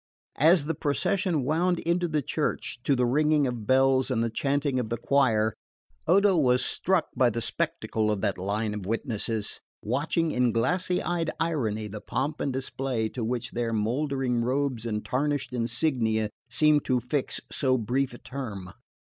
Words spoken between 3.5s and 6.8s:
bells and the chanting of the choir, Odo was